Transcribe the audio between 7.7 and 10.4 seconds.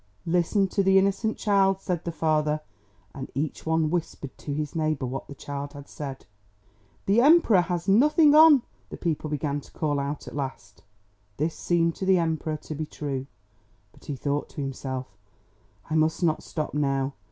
nothing on!" the people began to call out at